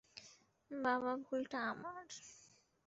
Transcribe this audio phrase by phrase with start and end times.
[0.71, 2.05] বাবা, ভুলটা আমার।